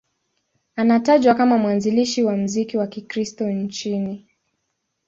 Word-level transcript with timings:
Anatajwa 0.75 1.35
kama 1.35 1.57
mwanzilishi 1.57 2.23
wa 2.23 2.37
muziki 2.37 2.77
wa 2.77 2.87
Kikristo 2.87 3.49
nchini. 3.51 4.27